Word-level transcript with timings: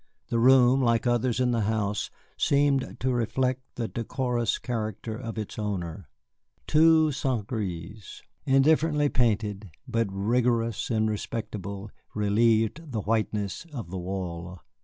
The 0.29 0.39
room, 0.39 0.81
like 0.81 1.05
others 1.05 1.39
in 1.39 1.51
the 1.51 1.61
house, 1.61 2.09
seemed 2.35 2.97
to 3.01 3.13
reflect 3.13 3.61
the 3.75 3.87
decorous 3.87 4.57
character 4.57 5.15
of 5.15 5.37
its 5.37 5.59
owner. 5.59 6.09
Two 6.65 7.11
St. 7.11 7.45
Grés, 7.45 8.23
indifferently 8.43 9.09
painted, 9.09 9.69
but 9.87 10.07
rigorous 10.09 10.89
and 10.89 11.07
respectable, 11.07 11.91
relieved 12.15 12.91
the 12.91 13.01
whiteness 13.01 13.67
of 13.71 13.91
the 13.91 13.99
wall. 13.99 14.61